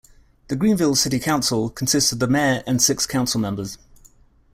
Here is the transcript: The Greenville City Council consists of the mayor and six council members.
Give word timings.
The 0.47 0.55
Greenville 0.55 0.95
City 0.95 1.19
Council 1.19 1.69
consists 1.69 2.11
of 2.11 2.17
the 2.17 2.25
mayor 2.25 2.63
and 2.65 2.81
six 2.81 3.05
council 3.05 3.39
members. 3.39 3.77